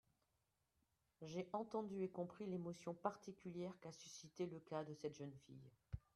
[1.21, 5.69] J’ai entendu et compris l’émotion particulière qu’a suscitée le cas de cette jeune fille.